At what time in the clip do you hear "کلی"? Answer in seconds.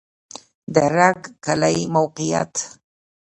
1.45-1.79